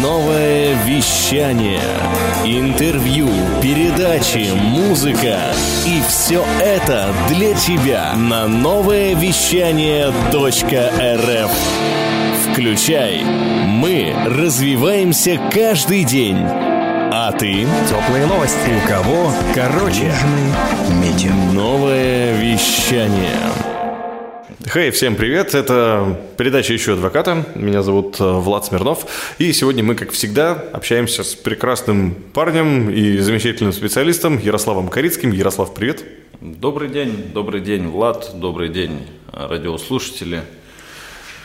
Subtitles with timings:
[0.00, 1.80] Новое вещание.
[2.44, 3.28] Интервью,
[3.60, 5.38] передачи, музыка.
[5.84, 11.50] И все это для тебя на новое вещание .рф.
[12.48, 13.24] Включай.
[13.24, 16.38] Мы развиваемся каждый день.
[16.40, 17.66] А ты?
[17.88, 18.70] Теплые новости.
[18.84, 19.32] У кого?
[19.54, 20.12] Короче.
[21.52, 23.73] Новое вещание.
[24.66, 25.54] Хей, всем привет!
[25.54, 27.44] Это передача «Еще адвоката».
[27.54, 29.34] Меня зовут э, Влад Смирнов.
[29.38, 35.32] И сегодня мы, как всегда, общаемся с прекрасным парнем и замечательным специалистом Ярославом Корицким.
[35.32, 36.02] Ярослав, привет!
[36.40, 40.42] Добрый день, добрый день, Влад, добрый день, радиослушатели.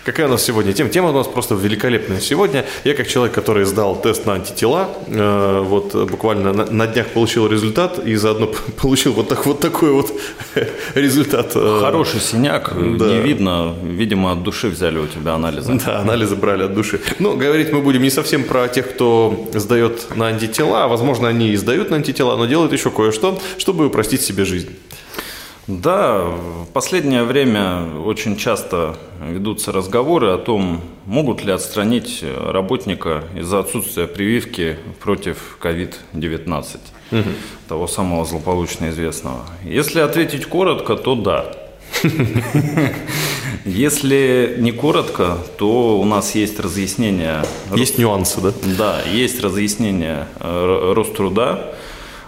[0.06, 0.90] Какая у нас сегодня тема?
[0.90, 2.66] Тема у нас просто великолепная сегодня.
[2.84, 7.48] Я как человек, который сдал тест на антитела, э, вот буквально на, на днях получил
[7.48, 8.48] результат и заодно
[8.82, 10.12] получил вот, так, вот такой вот
[10.96, 11.52] результат.
[11.56, 13.06] Э, Хороший синяк, да.
[13.06, 15.80] не видно, видимо, от души взяли у тебя анализы.
[15.86, 17.02] Да, анализы брали от души.
[17.20, 21.58] Но говорить мы будем не совсем про тех, кто сдает на антитела, возможно, они и
[21.58, 24.70] сдают на антитела, но делают еще кое-что, чтобы упростить себе жизнь.
[25.70, 33.60] Да, в последнее время очень часто ведутся разговоры о том, могут ли отстранить работника из-за
[33.60, 36.78] отсутствия прививки против COVID-19,
[37.12, 37.24] угу.
[37.68, 39.46] того самого злополучно известного.
[39.64, 41.46] Если ответить коротко, то да.
[43.64, 47.44] Если не коротко, то у нас есть разъяснение.
[47.76, 48.54] Есть нюансы, да?
[48.76, 51.76] Да, есть разъяснение э, Роструда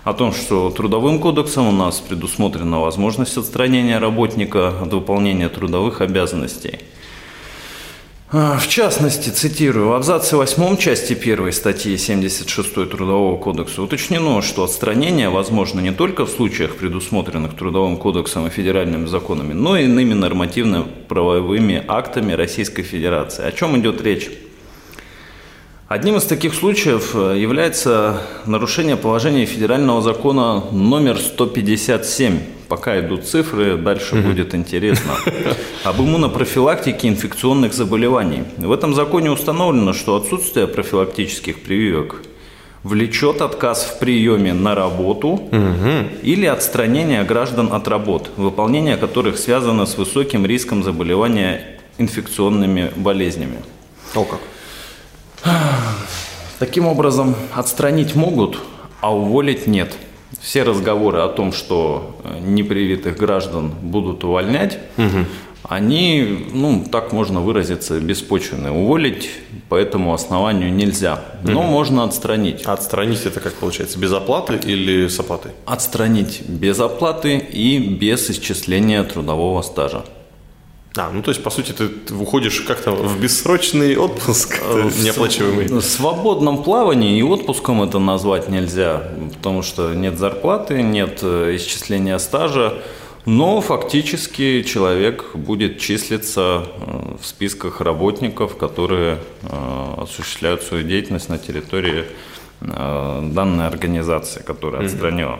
[0.03, 6.79] о том, что Трудовым кодексом у нас предусмотрена возможность отстранения работника от выполнения трудовых обязанностей.
[8.33, 14.63] А, в частности, цитирую, в абзаце 8 части 1 статьи 76 Трудового кодекса уточнено, что
[14.63, 20.13] отстранение возможно не только в случаях, предусмотренных Трудовым кодексом и федеральными законами, но и иными
[20.13, 23.43] нормативно-правовыми актами Российской Федерации.
[23.43, 24.29] О чем идет речь?
[25.91, 32.39] Одним из таких случаев э, является нарушение положения федерального закона номер 157.
[32.69, 34.29] Пока идут цифры, дальше угу.
[34.29, 35.11] будет интересно.
[35.83, 38.43] Об иммунопрофилактике инфекционных заболеваний.
[38.57, 42.21] В этом законе установлено, что отсутствие профилактических прививок
[42.83, 46.09] влечет отказ в приеме на работу угу.
[46.23, 53.57] или отстранение граждан от работ, выполнение которых связано с высоким риском заболевания инфекционными болезнями.
[54.15, 54.39] О как.
[56.59, 58.59] Таким образом, отстранить могут,
[59.01, 59.93] а уволить нет.
[60.39, 65.25] Все разговоры о том, что э, непривитых граждан будут увольнять, угу.
[65.67, 68.71] они, ну, так можно выразиться, беспочвенны.
[68.71, 69.29] Уволить
[69.69, 71.69] по этому основанию нельзя, но угу.
[71.69, 72.61] можно отстранить.
[72.63, 75.51] отстранить это как получается, без оплаты или с оплатой?
[75.65, 80.03] Отстранить без оплаты и без исчисления трудового стажа.
[80.97, 85.67] А, ну то есть, по сути, ты, уходишь как-то в бессрочный отпуск э, неоплачиваемый.
[85.67, 92.17] В свободном плавании и отпуском это назвать нельзя, потому что нет зарплаты, нет э, исчисления
[92.17, 92.73] стажа,
[93.25, 99.19] но фактически человек будет числиться э, в списках работников, которые
[99.97, 102.05] осуществляют свою деятельность на территории
[102.59, 105.39] данной организации, которая отстранена.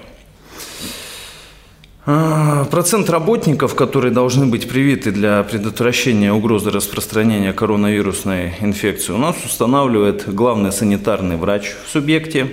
[2.14, 9.38] А, процент работников, которые должны быть привиты для предотвращения угрозы распространения коронавирусной инфекции, у нас
[9.46, 12.48] устанавливает главный санитарный врач в субъекте.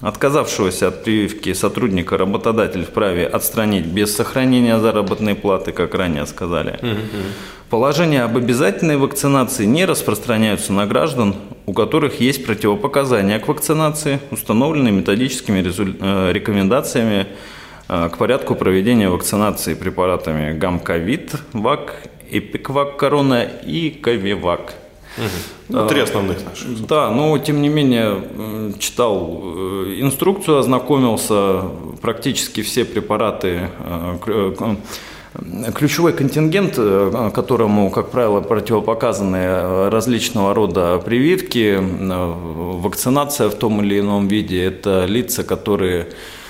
[0.00, 6.80] Отказавшегося от прививки сотрудника работодатель вправе отстранить без сохранения заработной платы, как ранее сказали.
[7.68, 11.34] Положения об обязательной вакцинации не распространяются на граждан,
[11.66, 17.26] у которых есть противопоказания к вакцинации, установленные методическими э, рекомендациями
[17.88, 24.74] к порядку проведения вакцинации препаратами Гамковид, ВАК, Эпиквак Корона и Ковивак.
[25.18, 25.26] Угу.
[25.68, 26.86] Ну, три основных наших.
[26.86, 28.22] Да, но тем не менее
[28.78, 31.62] читал э, инструкцию, ознакомился,
[32.00, 33.68] практически все препараты,
[35.74, 36.74] ключевой контингент,
[37.34, 45.42] которому, как правило, противопоказаны различного рода прививки, вакцинация в том или ином виде, это лица,
[45.42, 46.41] которые Э,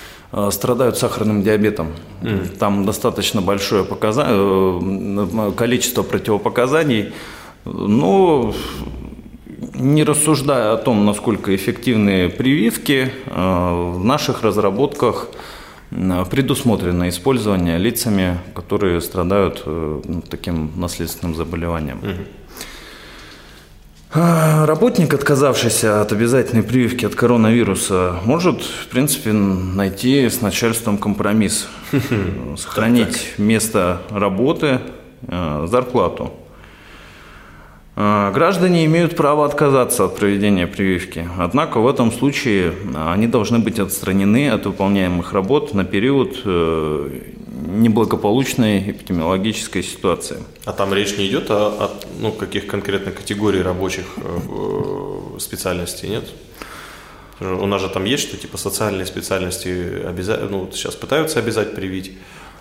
[0.50, 1.88] страдают сахарным диабетом.
[2.22, 2.56] Mm.
[2.58, 4.26] Там достаточно большое показа...
[4.28, 7.12] Э, количество противопоказаний.
[7.64, 8.54] Но
[9.74, 15.28] не рассуждая о том, насколько эффективны прививки, э, в наших разработках
[16.30, 19.62] предусмотрено использование лицами, которые страдают
[20.30, 21.98] таким наследственным заболеванием.
[22.00, 22.26] Mm.
[24.14, 31.66] А, работник, отказавшийся от обязательной прививки от коронавируса, может, в принципе, найти с начальством компромисс,
[32.58, 34.80] сохранить место работы,
[35.28, 36.30] а, зарплату.
[37.96, 43.78] А, граждане имеют право отказаться от проведения прививки, однако в этом случае они должны быть
[43.78, 47.08] отстранены от выполняемых работ на период э,
[47.66, 50.42] неблагополучной эпидемиологической ситуации.
[50.64, 56.08] А там речь не идет о, о ну, каких конкретно категорий рабочих э, э, специальностей,
[56.08, 56.24] нет?
[57.40, 60.46] У нас же там есть, что типа социальные специальности обяза...
[60.50, 62.12] ну, сейчас пытаются обязать привить,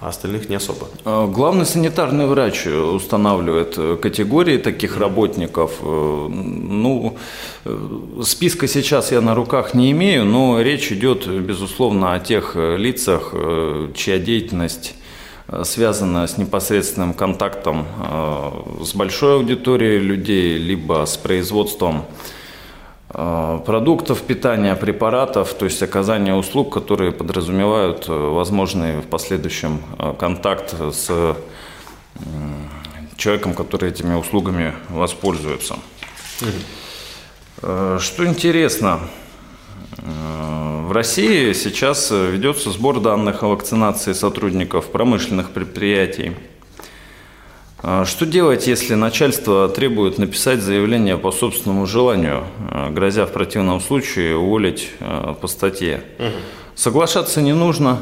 [0.01, 0.87] а остальных не особо.
[1.05, 5.73] А, главный санитарный врач устанавливает э, категории таких работников.
[5.81, 7.17] Э, ну,
[7.65, 13.33] э, списка сейчас я на руках не имею, но речь идет, безусловно, о тех лицах,
[13.93, 14.95] чья деятельность
[15.63, 17.85] связана с непосредственным контактом
[18.81, 22.40] с большой аудиторией людей, либо с производством Э,
[23.13, 30.73] продуктов питания, препаратов, то есть оказание услуг, которые подразумевают э, возможный в последующем э, контакт
[30.93, 31.35] с
[33.17, 35.75] человеком, который этими услугами воспользуется.
[37.59, 38.99] Что интересно,
[39.97, 46.35] в России сейчас ведется сбор данных о вакцинации сотрудников промышленных предприятий–
[48.05, 54.37] что делать, если начальство требует написать заявление по собственному желанию, а, грозя в противном случае
[54.37, 56.03] уволить а, по статье?
[56.19, 56.27] Угу.
[56.75, 57.99] Соглашаться не нужно.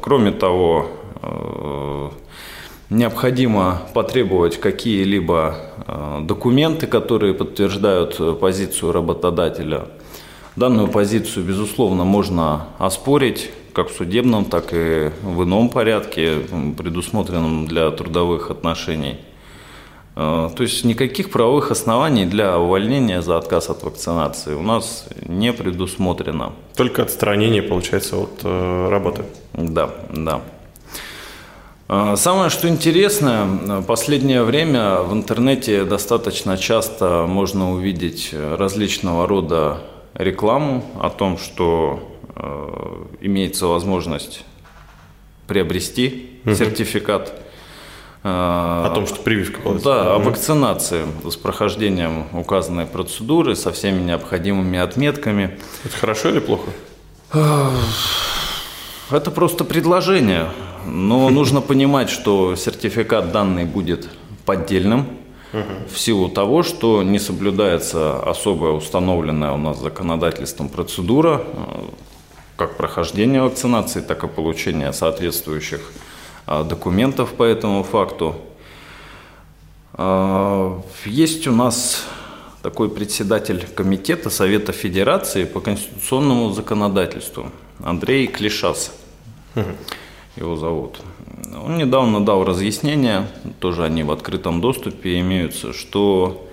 [0.00, 0.88] Кроме того,
[2.88, 5.58] необходимо потребовать какие-либо
[6.22, 9.88] документы, которые подтверждают позицию работодателя.
[10.56, 16.38] Данную позицию, безусловно, можно оспорить как в судебном, так и в ином порядке,
[16.78, 19.18] предусмотренном для трудовых отношений.
[20.16, 25.52] Э, то есть никаких правовых оснований для увольнения за отказ от вакцинации у нас не
[25.52, 26.54] предусмотрено.
[26.74, 29.24] Только отстранение, получается, от э, работы.
[29.52, 30.40] Да, да.
[31.90, 39.82] Э, самое, что интересное, в последнее время в интернете достаточно часто можно увидеть различного рода
[40.14, 42.00] рекламу о том, что
[43.20, 44.44] имеется возможность
[45.46, 46.54] приобрести угу.
[46.54, 47.32] сертификат.
[48.22, 49.78] Э, о том, что прививка была.
[49.78, 55.58] Да, о вакцинации с прохождением указанной процедуры, со всеми необходимыми отметками.
[55.84, 56.70] Это хорошо или плохо?
[59.10, 60.50] Это просто предложение.
[60.86, 64.08] Но нужно понимать, что сертификат данный будет
[64.44, 65.06] поддельным
[65.88, 71.82] в силу того, что не соблюдается особая установленная у нас законодательством процедура э,
[72.56, 75.92] как прохождение вакцинации, так и получение соответствующих
[76.46, 78.36] а, документов по этому факту.
[79.92, 82.04] А, есть у нас
[82.62, 87.52] такой председатель комитета Совета Федерации по конституционному законодательству
[87.84, 88.92] Андрей Клишас.
[90.36, 91.00] Его зовут.
[91.64, 93.26] Он недавно дал разъяснение,
[93.60, 96.45] тоже они в открытом доступе имеются, что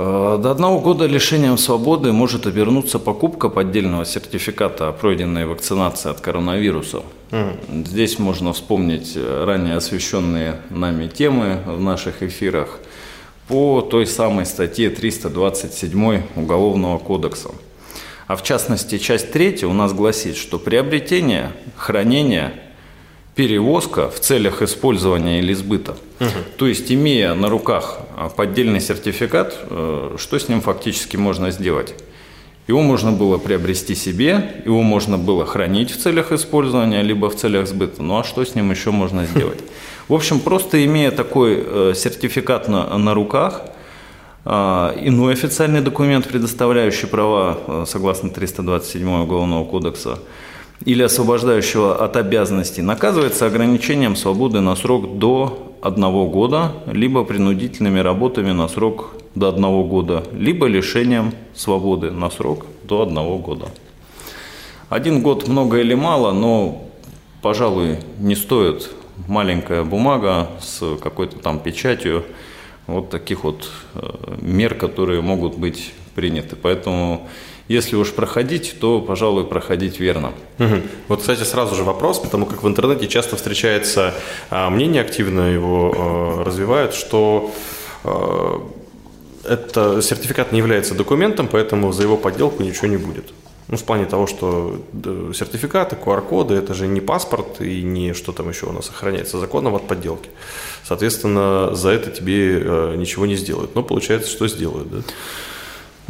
[0.00, 7.02] до одного года лишением свободы может обернуться покупка поддельного сертификата о пройденной вакцинации от коронавируса.
[7.30, 7.86] Mm.
[7.86, 12.78] Здесь можно вспомнить э, ранее освещенные нами темы в наших эфирах
[13.46, 17.50] по той самой статье 327 Уголовного кодекса.
[18.26, 22.54] А в частности, часть 3 у нас гласит, что приобретение, хранение,
[23.40, 25.92] перевозка в целях использования или сбыта.
[26.20, 26.28] Угу.
[26.58, 31.94] То есть, имея на руках а, поддельный сертификат, э, что с ним фактически можно сделать?
[32.68, 37.66] Его можно было приобрести себе, его можно было хранить в целях использования, либо в целях
[37.66, 38.02] сбыта.
[38.02, 39.60] Ну а что с ним еще можно сделать?
[40.08, 43.62] В общем, просто имея такой э, сертификат на, на руках,
[44.44, 50.18] а, иной официальный документ, предоставляющий права э, согласно 327 Уголовного кодекса,
[50.84, 58.52] или освобождающего от обязанностей наказывается ограничением свободы на срок до одного года, либо принудительными работами
[58.52, 63.66] на срок до одного года, либо лишением свободы на срок до одного года.
[64.88, 66.88] Один год много или мало, но,
[67.42, 68.90] пожалуй, не стоит
[69.28, 72.24] маленькая бумага с какой-то там печатью
[72.86, 74.00] вот таких вот э,
[74.40, 76.56] мер, которые могут быть приняты.
[76.56, 77.28] Поэтому
[77.70, 80.32] если уж проходить, то, пожалуй, проходить верно.
[80.58, 80.74] Угу.
[81.06, 84.12] Вот, кстати, сразу же вопрос, потому как в интернете часто встречается
[84.50, 87.52] а, мнение, активно его а, развивают, что
[88.02, 88.68] а,
[89.44, 93.32] это сертификат не является документом, поэтому за его подделку ничего не будет.
[93.68, 94.82] Ну, в плане того, что
[95.32, 99.76] сертификаты, QR-коды– это же не паспорт и не что там еще у нас охраняется законом
[99.76, 100.28] от подделки.
[100.82, 103.76] Соответственно, за это тебе ничего не сделают.
[103.76, 105.02] Но получается, что сделают, да?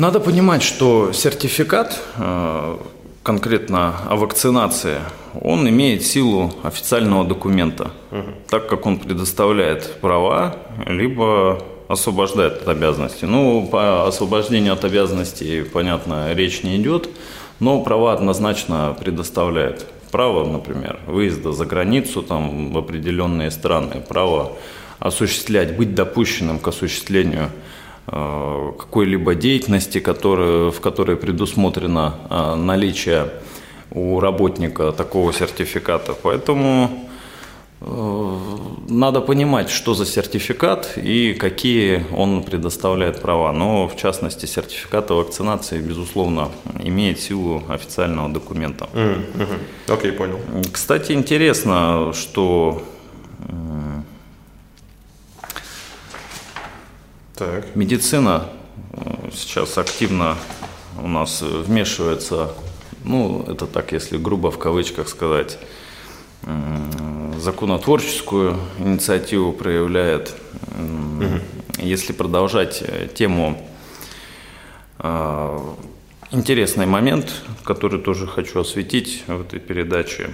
[0.00, 2.76] Надо понимать, что сертификат э,
[3.22, 4.96] конкретно о вакцинации,
[5.38, 8.30] он имеет силу официального документа, угу.
[8.48, 13.26] так как он предоставляет права, либо освобождает от обязанностей.
[13.26, 17.10] Ну, по освобождению от обязанностей, понятно, речь не идет,
[17.58, 19.86] но права однозначно предоставляет.
[20.10, 24.52] Право, например, выезда за границу, там, в определенные страны, право
[24.98, 27.50] осуществлять, быть допущенным к осуществлению
[28.10, 33.30] какой-либо деятельности, которая, в которой предусмотрено э, наличие
[33.92, 36.14] у работника такого сертификата.
[36.22, 36.90] Поэтому
[37.80, 38.56] Э,
[38.88, 43.52] надо понимать, что за сертификат и какие он предоставляет права.
[43.52, 46.50] Но, в частности, сертификат о вакцинации, безусловно,
[46.82, 48.84] имеет силу официального документа.
[48.92, 49.58] Окей, mm-hmm.
[49.86, 50.38] okay, понял.
[50.72, 52.82] Кстати, интересно, что
[57.40, 57.74] так.
[57.74, 58.50] медицина
[58.92, 60.36] э, сейчас активно
[61.02, 62.52] у нас вмешивается,
[63.02, 65.58] ну, это так, если грубо в кавычках сказать,
[67.38, 70.34] законотворческую инициативу проявляет.
[70.78, 71.82] Угу.
[71.82, 73.58] Если продолжать э, тему,
[74.98, 75.58] э,
[76.32, 77.32] интересный момент,
[77.64, 80.28] который тоже хочу осветить в этой передаче.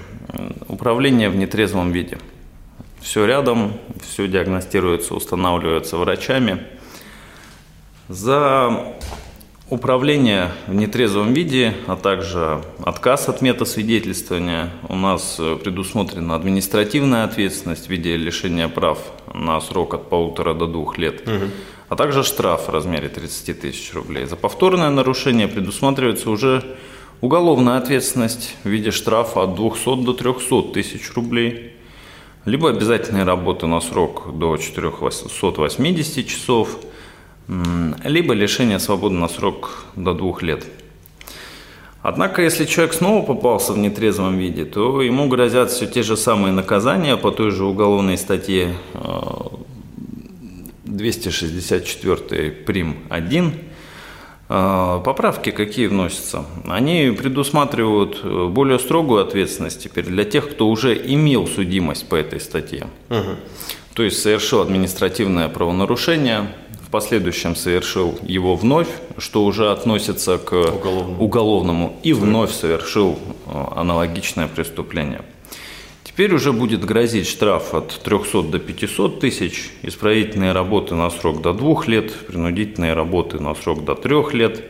[0.67, 2.19] Управление в нетрезвом виде.
[3.01, 6.67] Все рядом, все диагностируется, устанавливается врачами.
[8.09, 8.95] За
[9.69, 14.71] Управление в нетрезвом виде, а также отказ от метасвидетельствования.
[14.89, 19.01] У нас э, предусмотрена административная ответственность в виде лишения прав
[19.35, 21.51] на срок от полутора до двух лет, угу.
[21.89, 24.27] а также штраф в размере 30 тысяч рублей.
[24.27, 26.63] За повторное нарушение предусматривается уже
[27.21, 31.73] уголовная ответственность в виде штрафа от 200 до 300 тысяч рублей,
[32.45, 36.79] либо обязательные работы на срок до 480 часов–
[37.49, 40.67] либо лишение свободы на срок до двух лет.
[42.03, 46.53] Однако, если человек снова попался в нетрезвом виде, то ему грозят все те же самые
[46.53, 48.77] наказания по той же уголовной статье
[50.85, 52.99] 264 э, прим.
[53.09, 53.53] 1.
[54.49, 56.45] Э, поправки какие вносятся?
[56.69, 62.39] Они предусматривают э, более строгую ответственность теперь для тех, кто уже имел судимость по этой
[62.41, 62.87] статье.
[63.11, 63.37] Угу.
[63.95, 66.55] То есть совершил административное правонарушение,
[66.87, 68.89] в последующем совершил его вновь,
[69.19, 75.23] что уже относится к уголовному, уголовному и вновь совершил э, аналогичное преступление.
[76.05, 81.53] Теперь уже будет грозить штраф от 300 до 500 тысяч, исправительные работы на срок до
[81.53, 84.65] 2 лет, принудительные работы на срок до 3 лет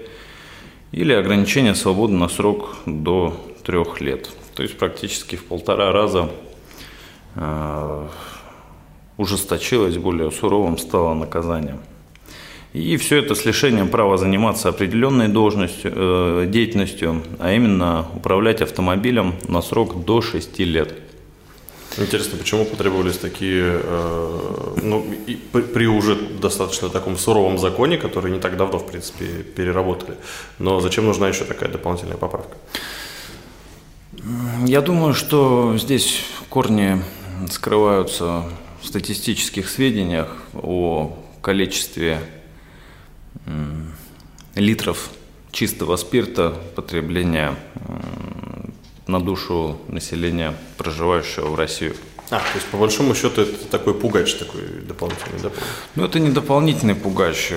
[0.92, 4.30] или ограничение свободы на срок до 3 лет.
[4.54, 6.30] То есть практически в полтора раза
[7.34, 8.08] э,
[9.18, 11.78] ужесточилось, более суровым стало наказание.
[12.76, 19.34] И все это с лишением права заниматься определенной должностью, э, деятельностью, а именно управлять автомобилем
[19.48, 20.92] на срок до 6 лет.
[21.96, 28.30] Интересно, почему потребовались такие, э, ну, и при, при уже достаточно таком суровом законе, который
[28.30, 30.18] не так давно, в принципе, переработали,
[30.58, 32.58] но зачем нужна еще такая дополнительная поправка?
[34.66, 37.02] Я думаю, что здесь корни
[37.50, 38.42] скрываются
[38.82, 42.20] в статистических сведениях о количестве
[44.54, 45.10] литров
[45.52, 47.54] чистого спирта потребления
[49.06, 51.92] на душу населения, проживающего в России.
[52.28, 55.50] А, то есть по большому счету это такой пугач такой дополнительный, да?
[55.94, 57.52] Ну, это не дополнительный пугач.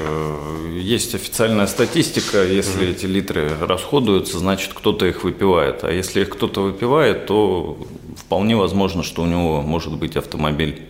[0.72, 2.92] Есть официальная статистика, если угу.
[2.92, 5.84] эти литры расходуются, значит кто-то их выпивает.
[5.84, 7.80] А если их кто-то выпивает, то
[8.16, 10.84] вполне возможно, что у него может быть автомобиль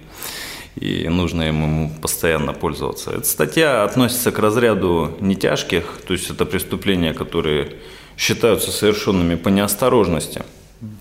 [0.76, 3.12] и нужно ему постоянно пользоваться.
[3.12, 7.74] Эта статья относится к разряду нетяжких, то есть это преступления, которые
[8.18, 10.44] считаются совершенными по неосторожности.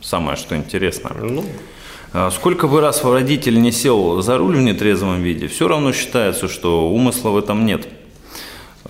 [0.03, 1.11] Самое, что интересно.
[1.21, 1.45] Ну.
[2.13, 6.49] А сколько бы раз водитель не сел за руль в нетрезвом виде, все равно считается,
[6.49, 7.87] что умысла в этом нет.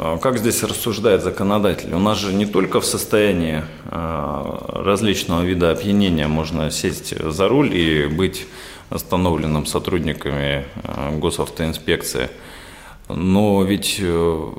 [0.01, 1.93] А как здесь рассуждает законодатель?
[1.93, 7.75] У нас же не только в состоянии а, различного вида опьянения можно сесть за руль
[7.75, 8.47] и быть
[8.91, 12.31] остановленным сотрудниками э, госавтоинспекции.
[13.09, 14.53] Но ведь э,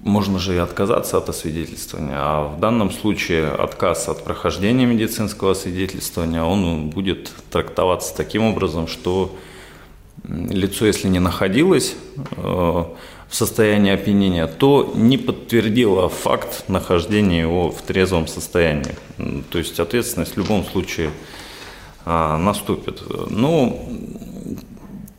[0.00, 6.42] можно же и отказаться от освидетельствования, а в данном случае отказ от прохождения медицинского освидетельствования,
[6.42, 9.36] он будет трактоваться таким образом, что
[10.26, 12.42] лицо, если не находилось э,
[13.30, 18.96] в состоянии опьянения, то не подтвердило факт нахождения его в трезвом состоянии.
[19.50, 21.10] То есть ответственность в любом случае
[22.06, 23.02] наступит.
[23.30, 23.88] Ну,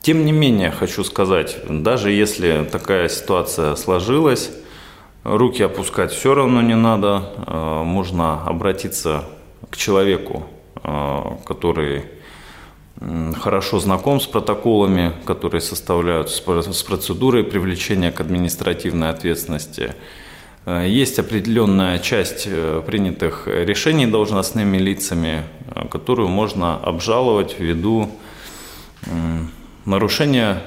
[0.02, 4.50] тем не менее, хочу сказать, даже если такая ситуация сложилась,
[5.24, 7.24] руки опускать все равно не надо.
[7.46, 9.26] А, можно обратиться
[9.70, 12.06] к человеку, а, который
[13.40, 19.96] хорошо знаком с протоколами, которые составляют, с процедурой привлечения к административной ответственности.
[20.65, 25.44] Э, есть определенная часть э, принятых решений должностными лицами,
[25.75, 28.10] э, которую можно обжаловать ввиду
[29.86, 30.62] нарушения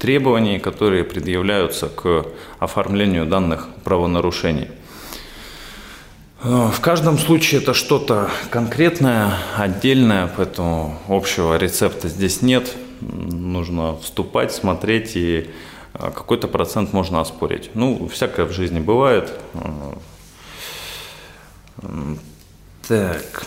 [0.00, 2.26] требований, которые предъявляются к
[2.58, 4.66] оформлению данных правонарушений.
[6.42, 12.74] В каждом случае это что-то конкретное, отдельное, поэтому общего рецепта здесь нет.
[13.00, 15.48] Нужно вступать, смотреть и
[15.98, 17.70] какой-то процент можно оспорить.
[17.74, 19.32] Ну, всякое в жизни бывает.
[22.88, 23.46] Так.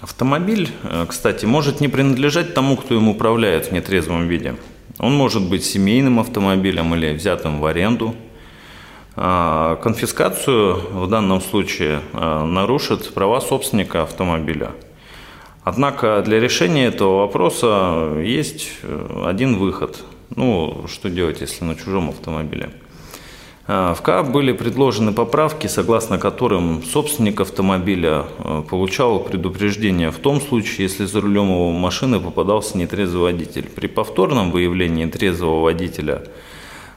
[0.00, 4.54] Автомобиль, э, кстати, может не принадлежать тому, кто им управляет в нетрезвом виде.
[4.98, 8.14] Он может быть семейным автомобилем или взятым в аренду.
[9.16, 14.72] А конфискацию в данном случае э, нарушит права собственника автомобиля.
[15.62, 20.04] Однако для решения этого вопроса есть э, один выход.
[20.30, 22.70] Ну, что делать, если на чужом автомобиле?
[23.66, 30.40] А, в КАП были предложены поправки, согласно которым собственник автомобиля а, получал предупреждение в том
[30.40, 33.64] случае, если за рулем его машины попадался нетрезвый водитель.
[33.64, 36.24] При повторном выявлении трезвого водителя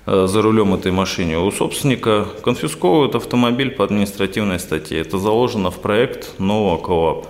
[0.06, 5.00] а, за рулем этой машины у собственника конфисковывают автомобиль по административной статье.
[5.00, 7.28] Это заложено в проект нового КОАП,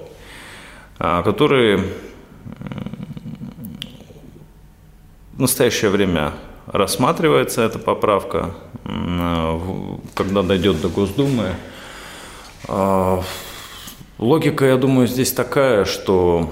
[1.24, 1.82] который
[5.38, 6.34] в настоящее время
[6.66, 8.56] рассматривается эта поправка,
[10.16, 11.54] когда дойдет до Госдумы.
[12.68, 13.22] А,
[14.18, 16.52] логика, я думаю, здесь такая, что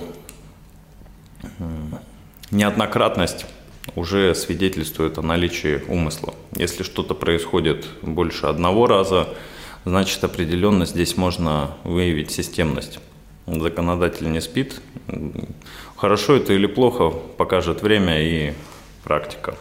[2.51, 3.47] неоднократность
[3.95, 6.35] уже свидетельствует о наличии умысла.
[6.55, 9.29] Если что-то происходит больше одного раза,
[9.83, 12.99] значит определенно здесь можно выявить системность.
[13.47, 14.79] Законодатель не спит.
[15.97, 18.53] Хорошо это или плохо, покажет время и
[19.05, 19.55] практика.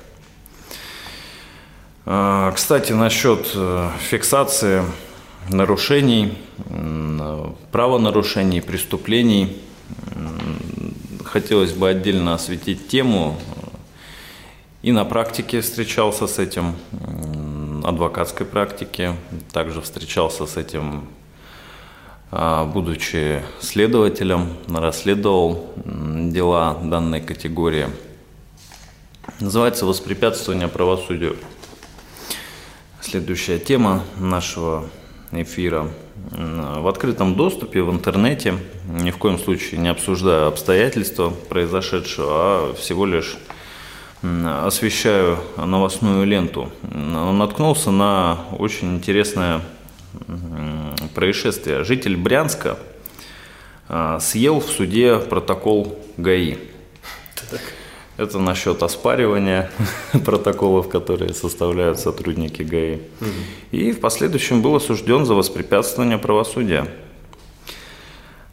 [2.06, 4.82] А, кстати, насчет э, фиксации
[5.50, 6.38] нарушений,
[7.70, 9.62] правонарушений, преступлений,
[11.24, 13.36] хотелось бы отдельно осветить тему.
[14.82, 16.76] И на практике встречался с этим,
[17.84, 19.14] адвокатской практике,
[19.52, 21.06] также встречался с этим,
[22.30, 27.88] а, будучи следователем, расследовал дела данной категории–
[29.40, 31.36] Называется «Воспрепятствование правосудию».
[33.00, 34.88] Следующая тема нашего
[35.32, 35.90] эфира.
[36.30, 38.54] В открытом доступе, в интернете,
[38.88, 43.36] ни в коем случае не обсуждаю обстоятельства произошедшего, а всего лишь
[44.22, 46.70] освещаю новостную ленту.
[46.82, 49.60] Наткнулся на очень интересное
[51.14, 51.84] происшествие.
[51.84, 52.78] Житель Брянска
[53.88, 56.56] а, съел в суде протокол ГАИ.
[57.50, 57.60] Так.
[58.16, 59.70] Это насчет оспаривания
[60.24, 62.94] протоколов, которые составляют сотрудники ГАИ.
[62.94, 63.28] Угу.
[63.72, 66.86] И в последующем был осужден за воспрепятствование правосудия.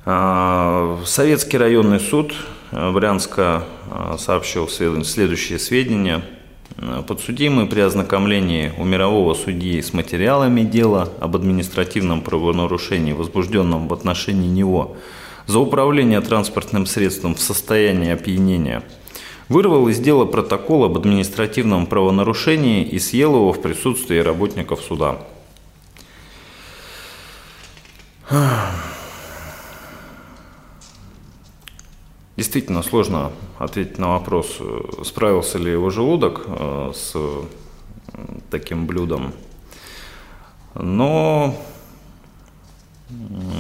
[0.04, 2.34] А, Советский районный суд
[2.72, 6.24] Брянска а, сообщил следующие сведения.
[7.08, 14.48] Подсудимый при ознакомлении у мирового судьи с материалами дела об административном правонарушении, возбужденном в отношении
[14.48, 14.96] него
[15.46, 18.82] за управление транспортным средством в состоянии опьянения–
[19.52, 25.18] вырвал из дела протокол об административном правонарушении и съел его в присутствии работников суда.
[32.38, 34.58] Действительно сложно ответить на вопрос,
[35.04, 37.16] справился ли его желудок э, с
[38.50, 39.34] таким блюдом.
[40.76, 41.54] Но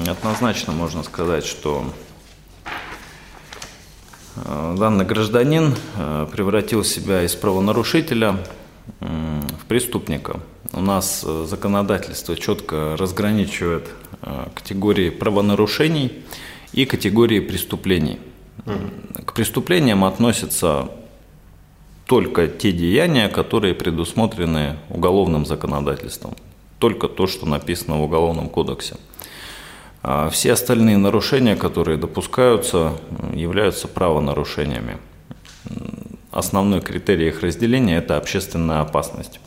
[0.08, 2.11] однозначно можно сказать, что Э,
[4.45, 8.38] данный гражданин э, превратил себя из правонарушителя
[8.99, 10.39] в преступника.
[10.73, 13.89] У нас э, законодательство четко разграничивает
[14.54, 16.23] категории правонарушений
[16.73, 18.19] и категории преступлений.
[19.25, 20.91] К преступлениям относятся
[22.06, 26.36] только те деяния, которые предусмотрены уголовным законодательством.
[26.77, 28.97] Только то, что написано в Уголовном кодексе.
[30.03, 32.93] А все остальные нарушения, которые допускаются,
[33.33, 34.97] являются правонарушениями.
[36.31, 39.39] Основной критерий их разделения– это общественная опасность.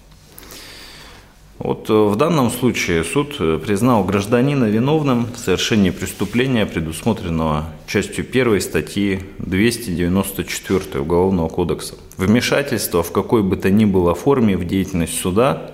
[1.59, 8.61] Вот э, в данном случае суд признал гражданина виновным в совершении преступления, предусмотренного частью 1
[8.61, 11.95] статьи 294 Уголовного кодекса.
[12.17, 15.71] Вмешательство в какой бы то ни было форме в деятельность суда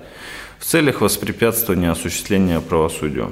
[0.59, 3.29] в целях воспрепятствования осуществления правосудия.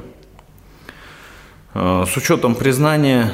[1.80, 3.32] Э, с учетом признания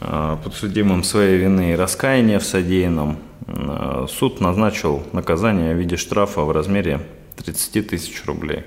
[0.00, 6.40] э, подсудимым своей вины и раскаяния в содеянном, э, суд назначил наказание в виде штрафа
[6.40, 8.64] в размере 30 тысяч рублей.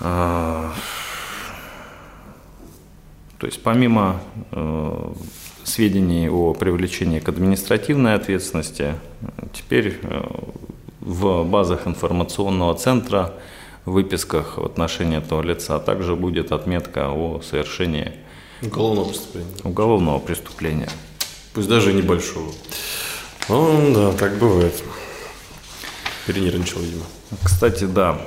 [0.00, 0.72] То
[3.42, 4.20] есть помимо
[5.64, 8.94] сведений о привлечении к административной ответственности,
[9.52, 9.98] теперь
[11.00, 13.34] в базах информационного центра,
[13.92, 18.12] выписках в отношении этого лица а также будет отметка о совершении
[18.62, 19.54] уголовного преступления.
[19.64, 20.88] Уголовного преступления.
[21.54, 22.52] Пусть даже небольшого.
[23.48, 24.82] Ну, да, так бывает.
[26.26, 27.04] Перенервничал, видимо.
[27.42, 28.18] Кстати, да,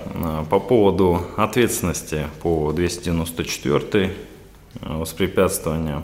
[0.49, 4.13] по поводу ответственности по 294
[4.81, 6.03] воспрепятствования.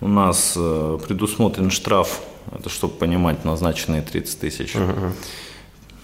[0.00, 2.20] У нас э, предусмотрен штраф,
[2.52, 4.74] это чтобы понимать, назначенные 30 тысяч.
[4.74, 5.12] Uh-huh.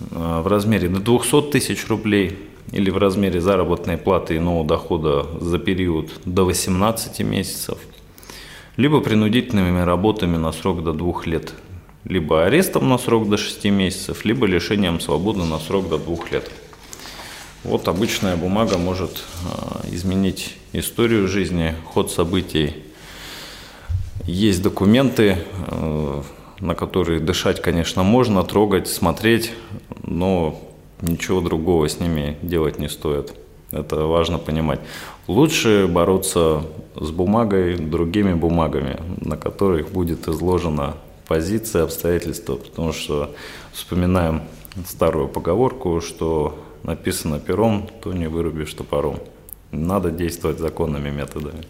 [0.00, 2.38] Э, в размере до 200 тысяч рублей
[2.72, 7.78] или в размере заработной платы иного дохода за период до 18 месяцев,
[8.76, 11.54] либо принудительными работами на срок до 2 лет,
[12.04, 16.50] либо арестом на срок до 6 месяцев, либо лишением свободы на срок до 2 лет.
[17.64, 22.74] Вот обычная бумага может э, изменить историю жизни, ход событий.
[24.24, 26.22] Есть документы, э,
[26.60, 29.52] на которые дышать, конечно, можно, трогать, смотреть,
[30.02, 30.60] но
[31.00, 33.34] ничего другого с ними делать не стоит.
[33.72, 34.80] Это важно понимать.
[35.26, 36.62] Лучше бороться
[36.94, 40.94] с бумагой, другими бумагами, на которых будет изложена
[41.26, 43.34] позиция, обстоятельства, потому что
[43.72, 44.42] вспоминаем
[44.86, 49.18] старую поговорку, что написано пером, то не вырубишь топором.
[49.72, 51.64] Надо действовать законными методами.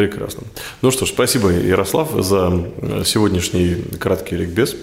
[0.00, 0.44] Прекрасно.
[0.80, 2.64] Ну что ж, спасибо, Ярослав, за
[3.04, 4.74] сегодняшний краткий ликбез.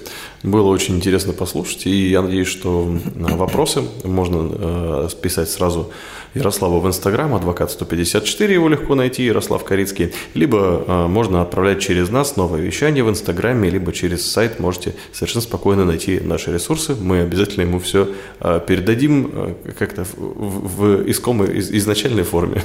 [0.43, 5.91] Было очень интересно послушать, и я надеюсь, что вопросы можно э, писать сразу
[6.35, 12.09] Ярославу в Инстаграм, адвокат 154, его легко найти, Ярослав Корицкий, либо э, можно отправлять через
[12.09, 16.95] нас новое вещание в Инстаграме, либо через сайт можете совершенно спокойно найти наши ресурсы.
[16.95, 18.07] Мы обязательно ему все
[18.39, 22.63] э, передадим как-то в, в искомой, из, изначальной форме.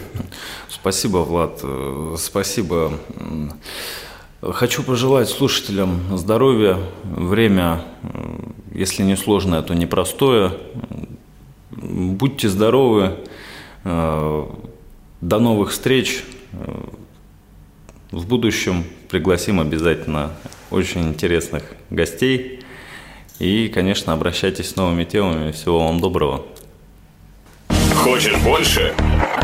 [0.68, 2.98] Спасибо, Влад, э, спасибо.
[4.40, 6.76] Хочу пожелать слушателям здоровья.
[7.04, 7.84] Время,
[8.74, 10.50] если не сложное, то непростое.
[11.70, 13.16] Будьте здоровы.
[13.84, 14.46] Э,
[15.20, 16.24] до новых встреч.
[16.52, 16.82] Э,
[18.10, 20.32] в будущем пригласим обязательно
[20.72, 22.60] очень интересных гостей.
[23.38, 25.52] И, конечно, обращайтесь с новыми темами.
[25.52, 26.44] Всего вам доброго.
[27.94, 28.92] Хочешь больше?